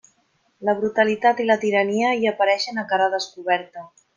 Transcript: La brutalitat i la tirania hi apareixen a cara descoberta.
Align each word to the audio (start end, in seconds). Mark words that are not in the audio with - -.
La 0.69 0.73
brutalitat 0.79 1.43
i 1.45 1.47
la 1.51 1.59
tirania 1.65 2.15
hi 2.21 2.27
apareixen 2.35 2.85
a 2.85 2.89
cara 2.95 3.13
descoberta. 3.19 3.89